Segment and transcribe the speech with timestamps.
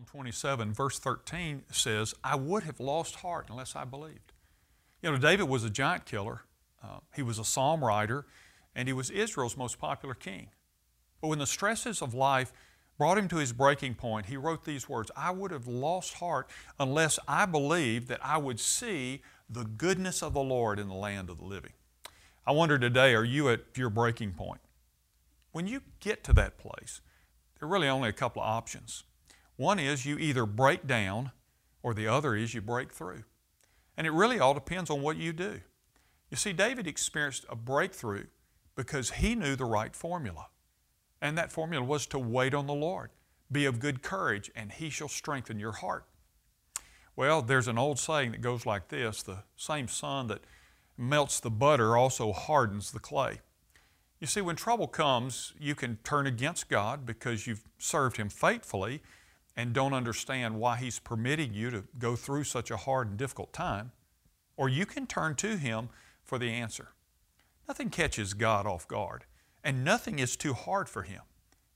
[0.00, 4.32] Psalm 27, verse 13 says, I would have lost heart unless I believed.
[5.02, 6.44] You know, David was a giant killer,
[6.82, 8.24] uh, he was a psalm writer,
[8.74, 10.48] and he was Israel's most popular king.
[11.20, 12.50] But when the stresses of life
[12.96, 16.48] brought him to his breaking point, he wrote these words I would have lost heart
[16.78, 19.20] unless I believed that I would see
[19.50, 21.72] the goodness of the Lord in the land of the living.
[22.46, 24.62] I wonder today, are you at your breaking point?
[25.52, 27.02] When you get to that place,
[27.58, 29.04] there are really only a couple of options.
[29.60, 31.32] One is you either break down,
[31.82, 33.24] or the other is you break through.
[33.94, 35.60] And it really all depends on what you do.
[36.30, 38.28] You see, David experienced a breakthrough
[38.74, 40.46] because he knew the right formula.
[41.20, 43.10] And that formula was to wait on the Lord.
[43.52, 46.06] Be of good courage, and he shall strengthen your heart.
[47.14, 50.40] Well, there's an old saying that goes like this the same sun that
[50.96, 53.40] melts the butter also hardens the clay.
[54.20, 59.02] You see, when trouble comes, you can turn against God because you've served Him faithfully
[59.60, 63.52] and don't understand why He's permitting you to go through such a hard and difficult
[63.52, 63.92] time.
[64.56, 65.90] Or you can turn to Him
[66.24, 66.94] for the answer.
[67.68, 69.26] Nothing catches God off guard,
[69.62, 71.20] and nothing is too hard for Him.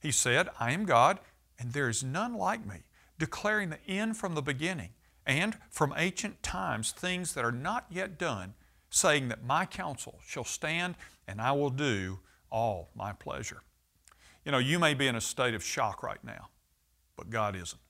[0.00, 1.20] He said, I am God,
[1.58, 2.84] and there is none like me,
[3.18, 4.94] declaring the end from the beginning
[5.26, 8.54] and from ancient times things that are not yet done,
[8.88, 10.94] saying that my counsel shall stand
[11.28, 12.20] and I will do
[12.50, 13.62] all my pleasure.
[14.42, 16.48] You know, you may be in a state of shock right now,
[17.14, 17.80] but God isn't.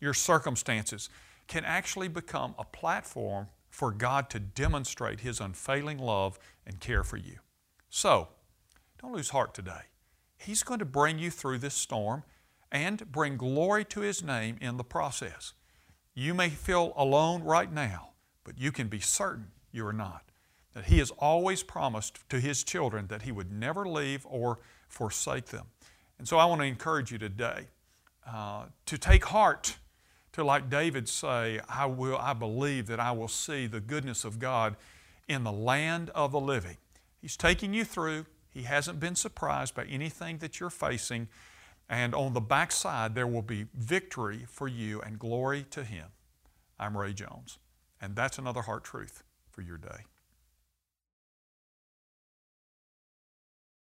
[0.00, 1.08] Your circumstances
[1.46, 7.16] can actually become a platform for God to demonstrate His unfailing love and care for
[7.16, 7.38] you.
[7.88, 8.28] So,
[9.00, 9.82] don't lose heart today.
[10.36, 12.24] He's going to bring you through this storm
[12.70, 15.54] and bring glory to His name in the process.
[16.14, 18.10] You may feel alone right now,
[18.44, 20.24] but you can be certain you are not.
[20.74, 25.46] That He has always promised to His children that He would never leave or forsake
[25.46, 25.66] them.
[26.18, 27.68] And so I want to encourage you today
[28.26, 29.76] uh, to take heart,
[30.38, 34.38] to like David say, I will, I believe that I will see the goodness of
[34.38, 34.76] God
[35.26, 36.76] in the land of the living.
[37.20, 38.26] He's taking you through.
[38.48, 41.26] He hasn't been surprised by anything that you're facing.
[41.88, 46.06] And on the backside, there will be victory for you and glory to Him.
[46.78, 47.58] I'm Ray Jones,
[48.00, 50.04] and that's another heart truth for your day.